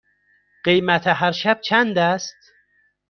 قیمت 0.63 1.07
هر 1.07 1.31
شب 1.31 1.59
چند 1.63 1.97
است؟ 1.97 2.35